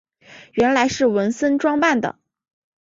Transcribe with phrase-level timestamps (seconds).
[0.53, 2.17] 原来是文森装扮的。